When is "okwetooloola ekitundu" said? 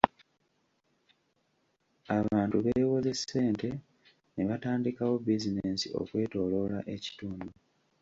5.99-7.49